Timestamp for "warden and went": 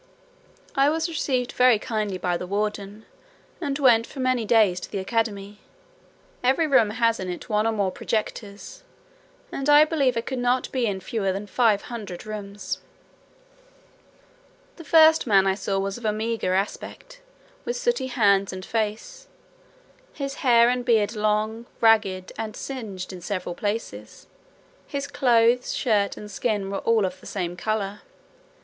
2.47-4.07